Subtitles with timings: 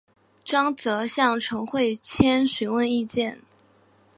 [0.43, 3.39] 张则向陈惠谦询问意见。